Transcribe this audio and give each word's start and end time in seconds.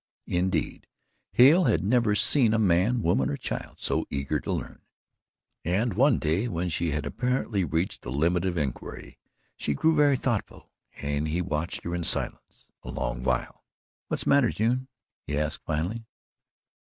Indeed, 0.25 0.87
Hale 1.33 1.65
had 1.65 1.83
never 1.83 2.15
seen 2.15 2.55
a 2.55 2.57
man, 2.57 3.01
woman 3.03 3.29
or 3.29 3.37
child 3.37 3.75
so 3.79 4.07
eager 4.09 4.39
to 4.39 4.51
learn, 4.51 4.81
and 5.63 5.93
one 5.93 6.17
day, 6.17 6.47
when 6.47 6.69
she 6.69 6.89
had 6.89 7.05
apparently 7.05 7.63
reached 7.63 8.01
the 8.01 8.11
limit 8.11 8.43
of 8.43 8.57
inquiry, 8.57 9.19
she 9.55 9.75
grew 9.75 9.93
very 9.95 10.17
thoughtful 10.17 10.71
and 10.95 11.27
he 11.27 11.39
watched 11.39 11.83
her 11.83 11.93
in 11.93 12.03
silence 12.03 12.71
a 12.81 12.89
long 12.89 13.21
while. 13.21 13.63
"What's 14.07 14.23
the 14.23 14.31
matter, 14.31 14.49
June?" 14.49 14.87
he 15.27 15.37
asked 15.37 15.65
finally. 15.67 16.07